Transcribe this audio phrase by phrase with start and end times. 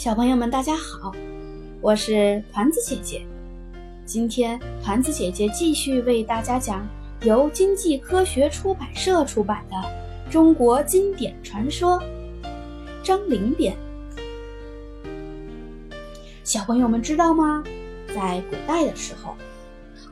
[0.00, 1.12] 小朋友们，大家好，
[1.82, 3.20] 我是团子姐姐。
[4.06, 6.88] 今天团子姐姐继续为大家讲
[7.20, 9.76] 由经济科学出版社出版的
[10.32, 12.00] 《中国经典传说》，
[13.02, 13.76] 张陵编。
[16.44, 17.62] 小朋友们知道吗？
[18.08, 19.34] 在古代的时候，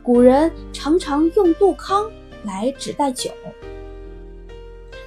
[0.02, 2.10] 古人常常用杜康
[2.44, 3.30] 来指代酒。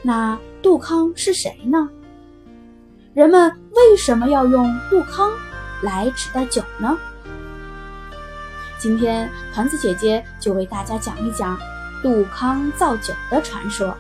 [0.02, 1.88] 那杜康是谁呢？
[3.14, 5.30] 人们为什么要用杜康
[5.82, 6.98] 来指代酒呢？
[8.80, 11.60] 今天团子姐姐就为大家讲一讲
[12.02, 13.94] 杜康造酒的传说。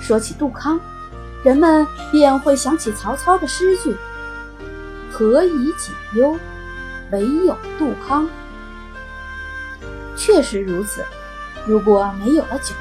[0.00, 0.78] 说起杜康，
[1.42, 3.96] 人们便会想起曹操的诗句
[5.10, 6.38] ：“何以解忧，
[7.10, 8.28] 唯有杜康。”
[10.14, 11.04] 确实如此，
[11.66, 12.76] 如果没有了酒，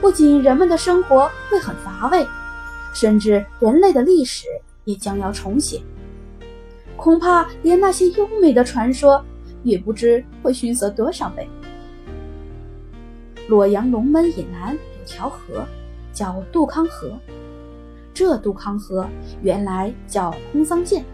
[0.00, 2.26] 不仅人们的生活会很乏味。
[2.94, 4.46] 甚至人类的历史
[4.84, 5.82] 也将要重写，
[6.96, 9.22] 恐怕连那些优美的传说
[9.62, 11.46] 也不知会逊色多少倍。
[13.48, 15.66] 洛阳龙门以南有条河，
[16.12, 17.12] 叫杜康河。
[18.14, 19.06] 这杜康河
[19.42, 21.04] 原来叫空桑涧。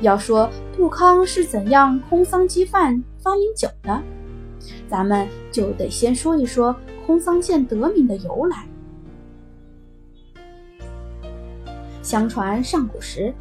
[0.00, 4.02] 要说杜康是怎样空桑鸡饭发明酒的，
[4.88, 6.74] 咱们就得先说一说
[7.06, 8.66] 空桑涧得名的由来。
[12.02, 13.32] 相传上古时，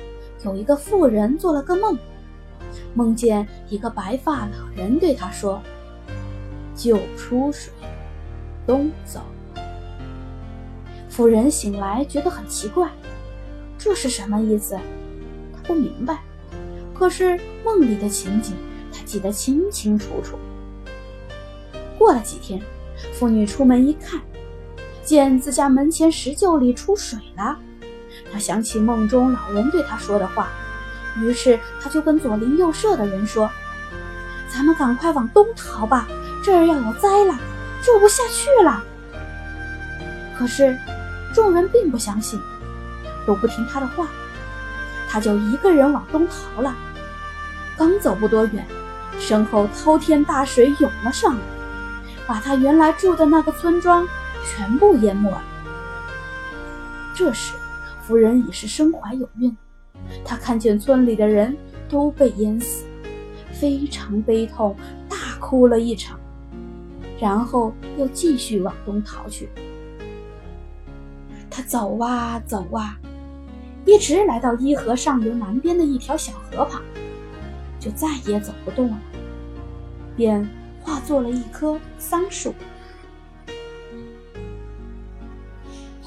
[0.44, 1.98] 有一个妇人做了个梦，
[2.94, 5.62] 梦见一个白发老人对她说
[6.76, 7.72] ：“酒出水，
[8.68, 9.22] 东走。”
[11.10, 12.90] 妇人醒来觉得很奇怪，
[13.78, 14.78] 这是什么意思？
[15.54, 16.20] 她不明白。
[16.94, 18.56] 可是梦里的情景，
[18.92, 20.38] 她记得清清楚楚。
[21.98, 22.62] 过了几天，
[23.14, 24.22] 妇女出门一看，
[25.04, 27.58] 见自家门前石臼里出水了。
[28.32, 30.50] 他想起梦中老人对他说的话，
[31.18, 33.50] 于是他就跟左邻右舍的人说
[34.48, 36.08] ：“咱们赶快往东逃吧，
[36.44, 37.36] 这儿要有灾了，
[37.82, 38.84] 住不下去了。”
[40.38, 40.78] 可是
[41.34, 42.40] 众人并不相信，
[43.26, 44.08] 都不听他的话，
[45.10, 46.76] 他就一个人往东逃了。
[47.76, 48.66] 刚走不多远，
[49.20, 51.42] 身后滔天大水涌了上来，
[52.28, 54.08] 把他原来住的那个村庄
[54.46, 55.42] 全部淹没了。
[57.16, 57.54] 这时。
[58.10, 59.56] 夫人已是身怀有孕，
[60.26, 61.56] 她看见村里的人
[61.88, 62.86] 都被淹死，
[63.52, 64.76] 非常悲痛，
[65.08, 66.20] 大哭了一场，
[67.20, 69.48] 然后又继续往东逃去。
[71.52, 72.98] 他走啊走啊，
[73.86, 76.82] 一直来到伊河上游南边的一条小河旁，
[77.80, 78.98] 就再也走不动了，
[80.16, 80.50] 便
[80.82, 82.56] 化作了一棵桑树。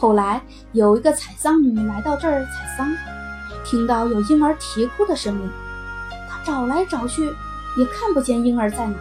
[0.03, 0.43] 后来
[0.73, 2.93] 有一个采桑女来到这儿采桑，
[3.65, 5.51] 听到有婴儿啼哭的声音，
[6.29, 7.33] 她找来找去
[7.77, 8.97] 也看不见婴儿在哪。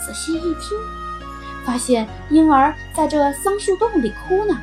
[0.00, 0.78] 仔细一听，
[1.64, 4.56] 发现婴儿在这桑树洞里哭呢，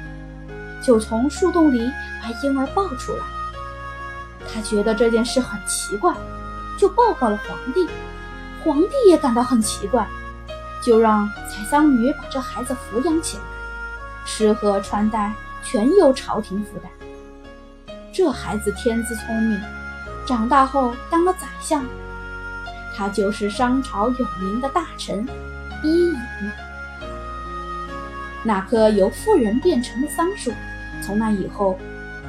[0.82, 1.92] 就从树洞里
[2.24, 3.20] 把婴儿抱出来。
[4.48, 6.16] 他觉得这件事很奇怪，
[6.78, 7.86] 就报告了皇帝。
[8.64, 10.08] 皇帝也感到很奇怪，
[10.82, 13.44] 就让采桑女把这孩子抚养起来。
[14.28, 15.34] 吃喝穿戴
[15.64, 16.92] 全由朝廷负担。
[18.14, 19.60] 这孩子天资聪明，
[20.28, 21.84] 长大后当了宰相。
[22.96, 25.26] 他就是商朝有名的大臣
[25.84, 26.18] 伊尹。
[28.44, 30.52] 那棵由富人变成的桑树，
[31.02, 31.80] 从那以后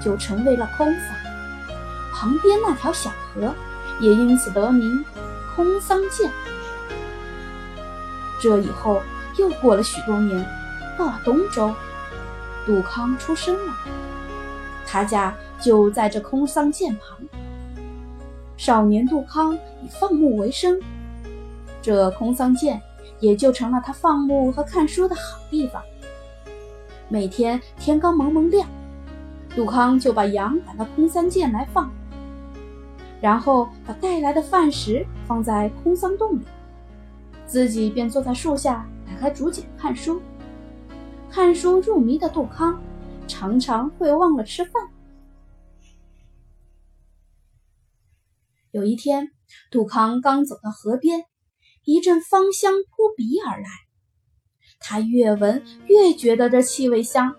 [0.00, 1.74] 就成为了空桑。
[2.14, 3.54] 旁边那条小河
[3.98, 5.04] 也因此得名
[5.56, 6.30] 空桑涧。
[8.40, 9.02] 这以后
[9.36, 10.46] 又过了许多年，
[10.96, 11.74] 到了东周。
[12.68, 13.72] 杜康出生了，
[14.86, 17.18] 他家就在这空桑涧旁。
[18.58, 20.78] 少年杜康以放牧为生，
[21.80, 22.78] 这空桑涧
[23.20, 25.82] 也就成了他放牧和看书的好地方。
[27.08, 28.68] 每天天刚蒙蒙亮，
[29.56, 31.90] 杜康就把羊赶到空桑涧来放，
[33.18, 36.42] 然后把带来的饭食放在空桑洞里，
[37.46, 40.20] 自己便坐在树下打开竹简看书。
[41.30, 42.82] 看书入迷的杜康，
[43.26, 44.72] 常常会忘了吃饭。
[48.70, 49.30] 有一天，
[49.70, 51.24] 杜康刚走到河边，
[51.84, 53.66] 一阵芳香扑鼻而来。
[54.80, 57.34] 他越闻越觉得这气味香，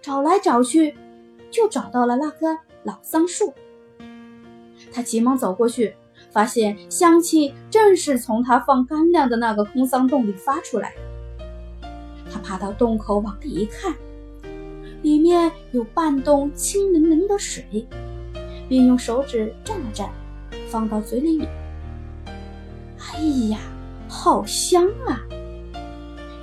[0.00, 0.96] 找来找去，
[1.50, 3.52] 就找到了那棵老桑树。
[4.92, 5.96] 他急忙走过去，
[6.30, 10.94] 发现香气正是从他放干粮的那个空桑洞里发出来。
[12.46, 13.92] 爬到洞口往里一看，
[15.02, 17.84] 里面有半洞清灵灵的水，
[18.68, 20.08] 便用手指蘸了蘸，
[20.68, 21.48] 放到嘴里抿。
[22.98, 23.20] 哎
[23.50, 23.58] 呀，
[24.06, 25.20] 好香啊！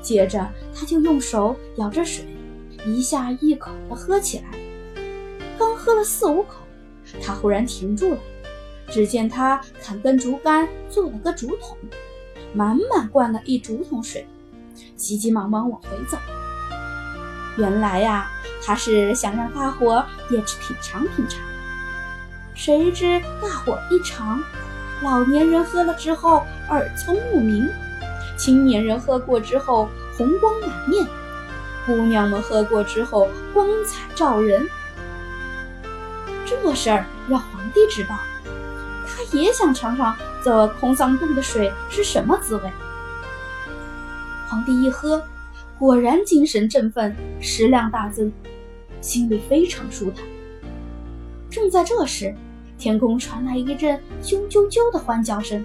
[0.01, 0.45] 接着
[0.75, 2.25] 他就用手舀着水，
[2.85, 4.45] 一下一口的喝起来。
[5.57, 6.55] 刚喝了四五口，
[7.21, 8.17] 他忽然停住了。
[8.89, 11.77] 只见他砍根竹竿，做了个竹筒，
[12.53, 14.27] 满满灌了一竹筒水，
[14.95, 16.17] 急急忙忙往回走。
[17.57, 18.29] 原来呀，
[18.65, 21.39] 他是想让大伙也去品尝品尝。
[22.55, 24.41] 谁知大伙一尝，
[25.01, 27.69] 老年人喝了之后耳聪目明，
[28.37, 31.05] 青年人喝过之后红光满面，
[31.85, 34.67] 姑娘们喝过之后光彩照人。
[36.45, 38.15] 这事儿让皇帝知道。
[39.05, 42.71] 他也想尝尝这空桑洞的水是什么滋味。
[44.47, 45.23] 皇帝一喝，
[45.79, 48.31] 果然精神振奋，食量大增，
[49.01, 50.25] 心里非常舒坦。
[51.49, 52.33] 正在这时，
[52.77, 55.63] 天空传来一阵啾啾啾的欢叫声。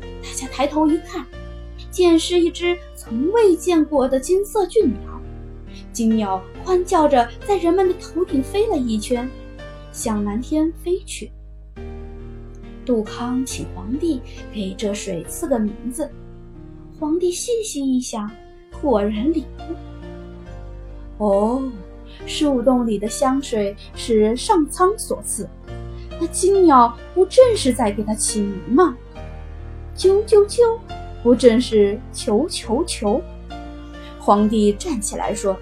[0.00, 1.24] 大家抬头一看，
[1.90, 5.20] 见是一只从未见过的金色俊鸟。
[5.92, 9.28] 金鸟欢叫着在人们的头顶飞了一圈，
[9.92, 11.30] 向蓝天飞去。
[12.84, 14.20] 杜康请皇帝
[14.52, 16.10] 给这水赐个名字，
[16.98, 18.28] 皇帝细细一想，
[18.82, 19.44] 果然领
[21.18, 21.24] 悟。
[21.24, 21.62] 哦，
[22.26, 25.48] 树洞里的香水是上苍所赐，
[26.20, 28.96] 那金鸟不正是在给他起名吗？
[29.96, 30.78] 啾啾啾，
[31.22, 33.22] 不正是求求求？
[34.18, 35.56] 皇帝站起来说：“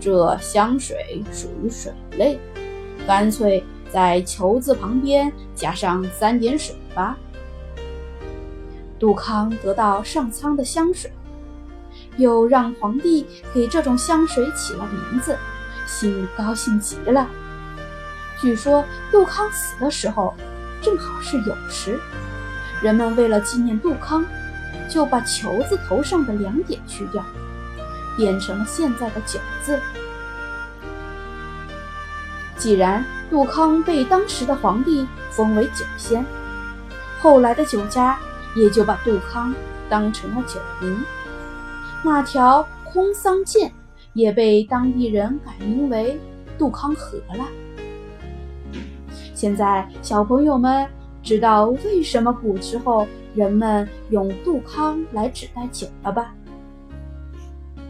[0.00, 2.38] 这香水属于水类，
[3.06, 7.16] 干脆。”在“球”字旁边加上三点水吧。
[8.98, 11.10] 杜康得到上苍的香水，
[12.16, 15.36] 又让皇帝给这种香水起了名字，
[15.86, 17.28] 心里高兴极了。
[18.40, 20.34] 据说杜康死的时候
[20.80, 21.98] 正好是酉时，
[22.82, 24.24] 人们为了纪念杜康，
[24.88, 27.24] 就把“球”字头上的两点去掉，
[28.16, 29.78] 变成了现在的“九”字。
[32.56, 36.24] 既然杜康被当时的皇帝封为酒仙，
[37.20, 38.18] 后来的酒家
[38.58, 39.54] 也就把杜康
[39.88, 40.98] 当成了酒名。
[42.04, 43.72] 那条空桑涧
[44.12, 46.18] 也被当地人改名为
[46.58, 47.46] 杜康河了。
[49.34, 50.86] 现在小朋友们
[51.22, 56.34] 知道为什么古时候人们用杜康来指代酒了吧？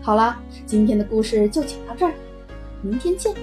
[0.03, 0.37] 好了，
[0.67, 2.13] 今天的故事就讲到这儿，
[2.83, 3.35] 明天见。